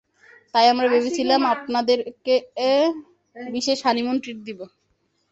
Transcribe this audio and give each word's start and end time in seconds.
তাই 0.53 0.65
আমরা 0.69 0.87
ভেবেছিলাম 0.93 1.41
আপনাদের 1.55 1.99
কে, 2.25 2.35
বিশেষ 3.35 3.77
হানিমুন 3.85 4.15
ট্রিট 4.23 4.39
দেবো। 4.47 4.65